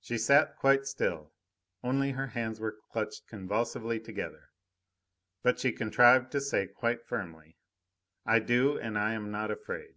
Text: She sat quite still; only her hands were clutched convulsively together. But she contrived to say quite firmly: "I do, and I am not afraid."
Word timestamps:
She 0.00 0.16
sat 0.16 0.56
quite 0.56 0.86
still; 0.86 1.34
only 1.84 2.12
her 2.12 2.28
hands 2.28 2.58
were 2.58 2.78
clutched 2.90 3.26
convulsively 3.28 4.00
together. 4.00 4.48
But 5.42 5.58
she 5.60 5.72
contrived 5.72 6.32
to 6.32 6.40
say 6.40 6.66
quite 6.68 7.04
firmly: 7.04 7.58
"I 8.24 8.38
do, 8.38 8.78
and 8.78 8.98
I 8.98 9.12
am 9.12 9.30
not 9.30 9.50
afraid." 9.50 9.96